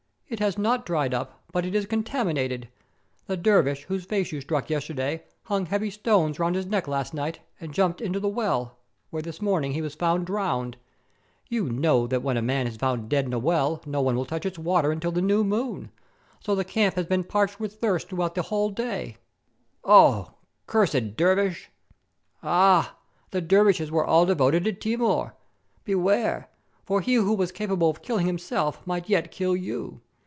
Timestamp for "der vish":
3.35-3.83